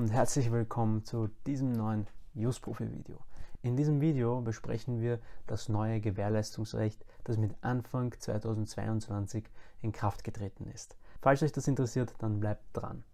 [0.00, 3.18] und herzlich willkommen zu diesem neuen Use-Profi-Video.
[3.60, 9.44] In diesem Video besprechen wir das neue Gewährleistungsrecht, das mit Anfang 2022
[9.82, 10.96] in Kraft getreten ist.
[11.20, 13.04] Falls euch das interessiert, dann bleibt dran.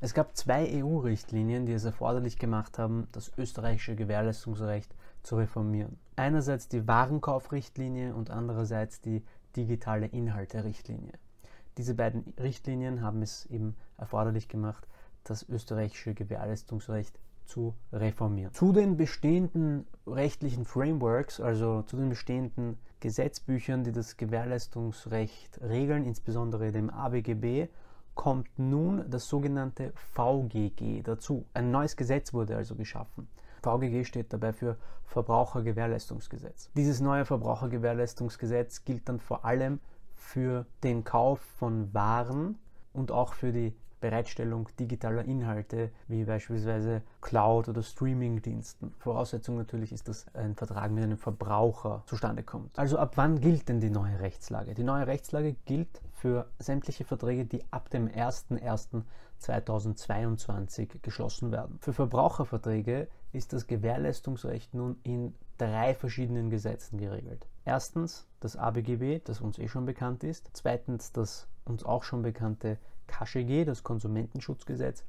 [0.00, 5.98] Es gab zwei EU-Richtlinien, die es erforderlich gemacht haben, das österreichische Gewährleistungsrecht zu reformieren.
[6.16, 9.24] Einerseits die Warenkaufrichtlinie und andererseits die
[9.56, 11.14] digitale Inhalte-Richtlinie.
[11.78, 14.86] Diese beiden Richtlinien haben es eben erforderlich gemacht,
[15.30, 18.52] das österreichische Gewährleistungsrecht zu reformieren.
[18.52, 26.72] Zu den bestehenden rechtlichen Frameworks, also zu den bestehenden Gesetzbüchern, die das Gewährleistungsrecht regeln, insbesondere
[26.72, 27.68] dem ABGB,
[28.14, 31.44] kommt nun das sogenannte VGG dazu.
[31.54, 33.28] Ein neues Gesetz wurde also geschaffen.
[33.62, 36.70] VGG steht dabei für Verbrauchergewährleistungsgesetz.
[36.76, 39.80] Dieses neue Verbrauchergewährleistungsgesetz gilt dann vor allem
[40.14, 42.58] für den Kauf von Waren
[42.92, 48.94] und auch für die Bereitstellung digitaler Inhalte, wie beispielsweise Cloud- oder Streaming-Diensten.
[48.98, 52.78] Voraussetzung natürlich ist, dass ein Vertrag mit einem Verbraucher zustande kommt.
[52.78, 54.74] Also ab wann gilt denn die neue Rechtslage?
[54.74, 61.78] Die neue Rechtslage gilt für sämtliche Verträge, die ab dem 01.01.2022 geschlossen werden.
[61.80, 67.46] Für Verbraucherverträge ist das Gewährleistungsrecht nun in drei verschiedenen Gesetzen geregelt.
[67.64, 70.50] Erstens das ABGB, das uns eh schon bekannt ist.
[70.52, 75.04] Zweitens das uns auch schon bekannte KGG, das Konsumentenschutzgesetz,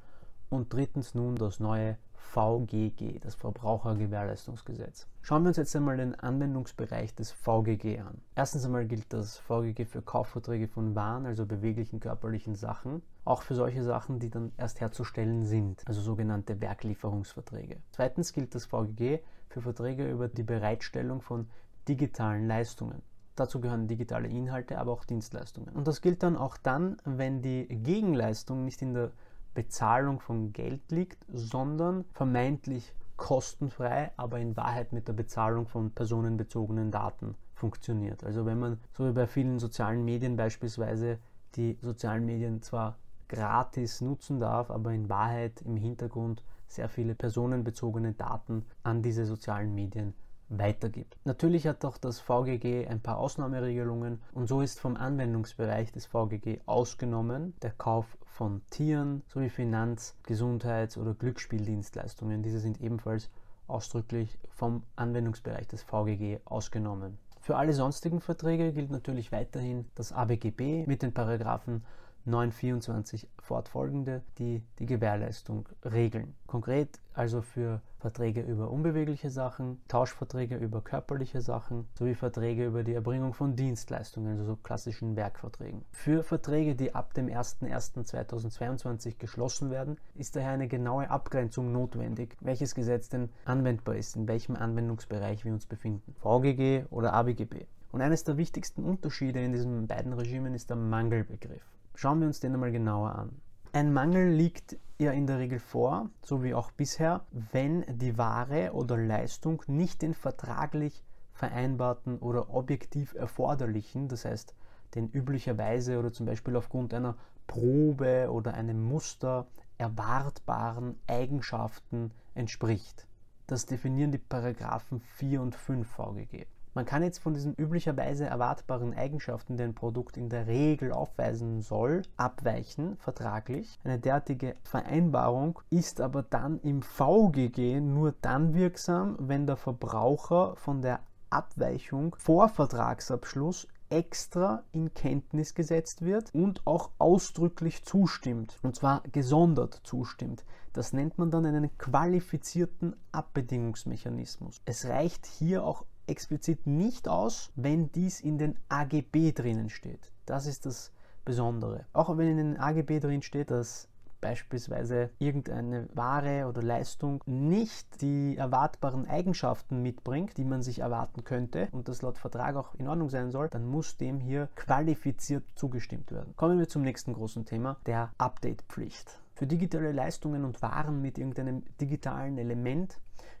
[0.50, 5.06] und drittens nun das neue VGG, das Verbrauchergewährleistungsgesetz.
[5.22, 8.20] Schauen wir uns jetzt einmal den Anwendungsbereich des VGG an.
[8.34, 13.54] Erstens einmal gilt das VGG für Kaufverträge von Waren, also beweglichen körperlichen Sachen, auch für
[13.54, 17.80] solche Sachen, die dann erst herzustellen sind, also sogenannte Werklieferungsverträge.
[17.92, 21.48] Zweitens gilt das VGG für Verträge über die Bereitstellung von
[21.88, 23.02] digitalen Leistungen.
[23.38, 25.74] Dazu gehören digitale Inhalte, aber auch Dienstleistungen.
[25.74, 29.12] Und das gilt dann auch dann, wenn die Gegenleistung nicht in der
[29.54, 36.90] Bezahlung von Geld liegt, sondern vermeintlich kostenfrei, aber in Wahrheit mit der Bezahlung von personenbezogenen
[36.90, 38.24] Daten funktioniert.
[38.24, 41.18] Also wenn man, so wie bei vielen sozialen Medien beispielsweise,
[41.56, 42.96] die sozialen Medien zwar
[43.28, 49.74] gratis nutzen darf, aber in Wahrheit im Hintergrund sehr viele personenbezogene Daten an diese sozialen
[49.74, 50.14] Medien
[50.48, 51.16] weitergibt.
[51.24, 56.60] Natürlich hat auch das VGG ein paar Ausnahmeregelungen und so ist vom Anwendungsbereich des VGG
[56.66, 62.42] ausgenommen der Kauf von Tieren sowie Finanz-, Gesundheits- oder Glücksspieldienstleistungen.
[62.42, 63.30] Diese sind ebenfalls
[63.66, 67.18] ausdrücklich vom Anwendungsbereich des VGG ausgenommen.
[67.40, 71.84] Für alle sonstigen Verträge gilt natürlich weiterhin das ABGB mit den Paragraphen
[72.28, 76.34] 924 fortfolgende, die die Gewährleistung regeln.
[76.46, 82.94] Konkret also für Verträge über unbewegliche Sachen, Tauschverträge über körperliche Sachen sowie Verträge über die
[82.94, 85.84] Erbringung von Dienstleistungen, also so klassischen Werkverträgen.
[85.90, 92.76] Für Verträge, die ab dem 01.01.2022 geschlossen werden, ist daher eine genaue Abgrenzung notwendig, welches
[92.76, 97.66] Gesetz denn anwendbar ist, in welchem Anwendungsbereich wir uns befinden, VGG oder ABGB.
[97.90, 101.64] Und eines der wichtigsten Unterschiede in diesen beiden Regimen ist der Mangelbegriff.
[102.00, 103.40] Schauen wir uns den einmal genauer an.
[103.72, 108.72] Ein Mangel liegt ja in der Regel vor, so wie auch bisher, wenn die Ware
[108.72, 114.54] oder Leistung nicht den vertraglich vereinbarten oder objektiv erforderlichen, das heißt
[114.94, 117.16] den üblicherweise oder zum Beispiel aufgrund einer
[117.48, 123.08] Probe oder einem Muster erwartbaren Eigenschaften entspricht.
[123.48, 126.46] Das definieren die Paragraphen 4 und 5 VGG.
[126.78, 131.60] Man kann jetzt von diesen üblicherweise erwartbaren Eigenschaften, die ein Produkt in der Regel aufweisen
[131.60, 133.80] soll, abweichen, vertraglich.
[133.82, 140.80] Eine derartige Vereinbarung ist aber dann im VGG nur dann wirksam, wenn der Verbraucher von
[140.80, 141.00] der
[141.30, 148.56] Abweichung vor Vertragsabschluss extra in Kenntnis gesetzt wird und auch ausdrücklich zustimmt.
[148.62, 150.44] Und zwar gesondert zustimmt.
[150.74, 154.60] Das nennt man dann einen qualifizierten Abbedingungsmechanismus.
[154.64, 160.12] Es reicht hier auch explizit nicht aus, wenn dies in den AGB drinnen steht.
[160.26, 160.92] Das ist das
[161.24, 161.86] Besondere.
[161.92, 163.88] Auch wenn in den AGB drin steht, dass
[164.20, 171.68] beispielsweise irgendeine Ware oder Leistung nicht die erwartbaren Eigenschaften mitbringt, die man sich erwarten könnte
[171.72, 176.12] und das laut Vertrag auch in Ordnung sein soll, dann muss dem hier qualifiziert zugestimmt
[176.12, 176.34] werden.
[176.36, 179.20] Kommen wir zum nächsten großen Thema, der Update-Pflicht.
[179.34, 182.98] Für digitale Leistungen und Waren mit irgendeinem digitalen Element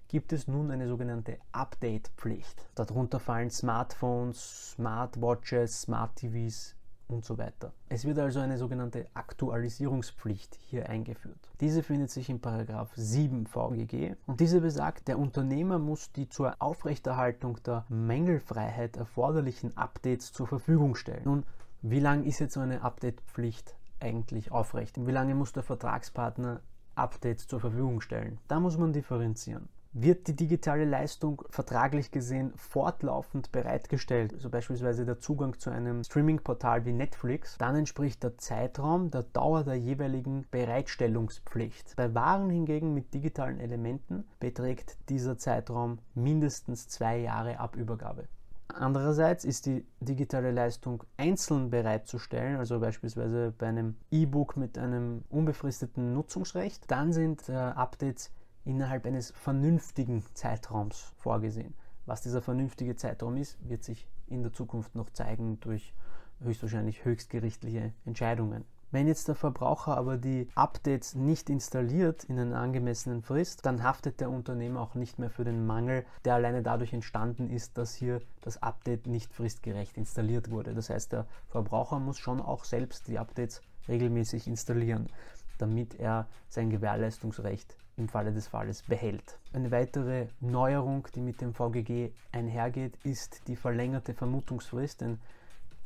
[0.08, 2.66] gibt es nun eine sogenannte Update-Pflicht.
[2.74, 6.77] Darunter fallen Smartphones, Smartwatches, Smart TVs
[7.08, 7.72] und so weiter.
[7.88, 11.38] Es wird also eine sogenannte Aktualisierungspflicht hier eingeführt.
[11.60, 16.56] Diese findet sich in Paragraph 7 VGG und diese besagt, der Unternehmer muss die zur
[16.60, 21.22] Aufrechterhaltung der Mängelfreiheit erforderlichen Updates zur Verfügung stellen.
[21.24, 21.44] Nun,
[21.82, 25.04] wie lang ist jetzt so eine Update-Pflicht eigentlich aufrecht?
[25.06, 26.60] Wie lange muss der Vertragspartner
[26.98, 28.38] Updates zur Verfügung stellen.
[28.48, 29.68] Da muss man differenzieren.
[30.00, 36.84] Wird die digitale Leistung vertraglich gesehen fortlaufend bereitgestellt, also beispielsweise der Zugang zu einem Streaming-Portal
[36.84, 41.96] wie Netflix, dann entspricht der Zeitraum der Dauer der jeweiligen Bereitstellungspflicht.
[41.96, 48.28] Bei Waren hingegen mit digitalen Elementen beträgt dieser Zeitraum mindestens zwei Jahre ab Übergabe.
[48.68, 56.14] Andererseits ist die digitale Leistung einzeln bereitzustellen, also beispielsweise bei einem E-Book mit einem unbefristeten
[56.14, 58.30] Nutzungsrecht, dann sind äh, Updates
[58.68, 61.74] innerhalb eines vernünftigen Zeitraums vorgesehen.
[62.06, 65.94] Was dieser vernünftige Zeitraum ist, wird sich in der Zukunft noch zeigen durch
[66.40, 68.64] höchstwahrscheinlich höchstgerichtliche Entscheidungen.
[68.90, 74.20] Wenn jetzt der Verbraucher aber die Updates nicht installiert in einer angemessenen Frist, dann haftet
[74.20, 78.22] der Unternehmer auch nicht mehr für den Mangel, der alleine dadurch entstanden ist, dass hier
[78.40, 80.74] das Update nicht fristgerecht installiert wurde.
[80.74, 85.08] Das heißt, der Verbraucher muss schon auch selbst die Updates regelmäßig installieren,
[85.58, 89.38] damit er sein Gewährleistungsrecht im Falle des Falles behält.
[89.52, 95.18] Eine weitere Neuerung, die mit dem VGG einhergeht, ist die verlängerte Vermutungsfrist, denn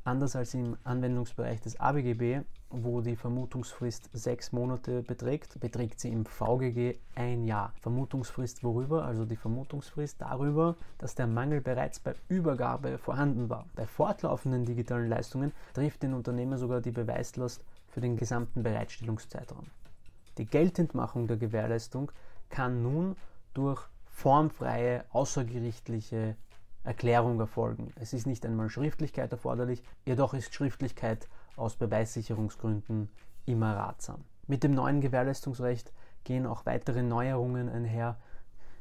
[0.04, 2.40] Anders als im Anwendungsbereich des ABGB,
[2.70, 7.72] wo die Vermutungsfrist sechs Monate beträgt, beträgt sie im VGG ein Jahr.
[7.82, 9.04] Vermutungsfrist worüber?
[9.04, 13.66] Also die Vermutungsfrist darüber, dass der Mangel bereits bei Übergabe vorhanden war.
[13.76, 19.66] Bei fortlaufenden digitalen Leistungen trifft den Unternehmer sogar die Beweislast für den gesamten Bereitstellungszeitraum.
[20.38, 22.10] Die Geltendmachung der Gewährleistung
[22.48, 23.16] kann nun
[23.54, 26.36] durch formfreie außergerichtliche
[26.84, 27.92] Erklärung erfolgen.
[27.96, 33.10] Es ist nicht einmal Schriftlichkeit erforderlich, jedoch ist Schriftlichkeit aus Beweissicherungsgründen
[33.44, 34.24] immer ratsam.
[34.46, 35.92] Mit dem neuen Gewährleistungsrecht
[36.24, 38.18] gehen auch weitere Neuerungen einher.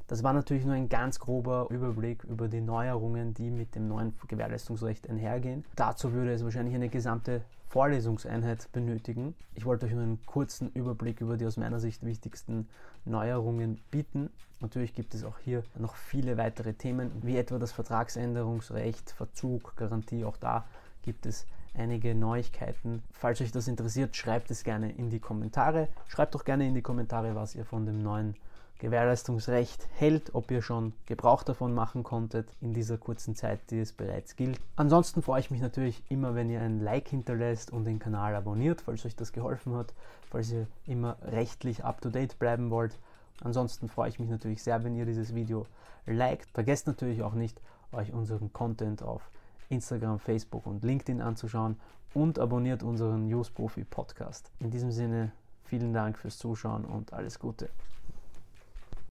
[0.08, 4.14] Das war natürlich nur ein ganz grober Überblick über die Neuerungen, die mit dem neuen
[4.28, 5.64] Gewährleistungsrecht einhergehen.
[5.76, 9.34] Dazu würde es wahrscheinlich eine gesamte Vorlesungseinheit benötigen.
[9.56, 12.68] Ich wollte euch nur einen kurzen Überblick über die aus meiner Sicht wichtigsten
[13.06, 14.30] Neuerungen bieten.
[14.60, 20.26] Natürlich gibt es auch hier noch viele weitere Themen, wie etwa das Vertragsänderungsrecht, Verzug, Garantie.
[20.26, 20.66] Auch da
[21.02, 23.04] gibt es einige Neuigkeiten.
[23.12, 25.88] Falls euch das interessiert, schreibt es gerne in die Kommentare.
[26.08, 28.36] Schreibt doch gerne in die Kommentare, was ihr von dem neuen
[28.82, 33.94] Gewährleistungsrecht hält, ob ihr schon Gebrauch davon machen konntet in dieser kurzen Zeit, die es
[33.94, 34.60] bereits gilt.
[34.76, 38.82] Ansonsten freue ich mich natürlich immer, wenn ihr ein Like hinterlässt und den Kanal abonniert,
[38.82, 39.94] falls euch das geholfen hat,
[40.32, 42.98] falls ihr immer rechtlich up-to-date bleiben wollt.
[43.44, 45.68] Ansonsten freue ich mich natürlich sehr, wenn ihr dieses Video
[46.08, 46.50] liked.
[46.50, 47.62] Vergesst natürlich auch nicht,
[47.92, 49.30] euch unseren Content auf
[49.70, 51.80] Instagram, Facebook und LinkedIn anzuschauen
[52.16, 54.50] und abonniert unseren News Profi Podcast.
[54.60, 55.34] In diesem Sinne,
[55.66, 57.70] vielen Dank fürs Zuschauen und alles Gute.